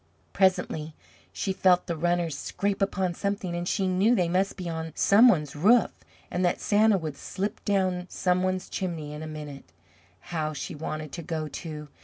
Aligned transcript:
Presently 0.33 0.95
she 1.31 1.53
felt 1.53 1.85
the 1.85 1.95
runners 1.95 2.35
scrape 2.35 2.81
upon 2.81 3.13
something, 3.13 3.53
and 3.55 3.67
she 3.67 3.85
knew 3.87 4.15
they 4.15 4.27
must 4.29 4.57
be 4.57 4.67
on 4.67 4.93
some 4.95 5.27
one's 5.27 5.55
roof, 5.55 5.91
and 6.31 6.43
that 6.43 6.59
Santa 6.59 6.97
would 6.97 7.15
slip 7.15 7.63
down 7.65 8.07
some 8.09 8.41
one's 8.41 8.67
chimney 8.67 9.13
in 9.13 9.21
a 9.21 9.27
minute. 9.27 9.71
How 10.33 10.53
she 10.53 10.73
wanted 10.73 11.11
to 11.11 11.21
go, 11.21 11.47
too! 11.47 11.87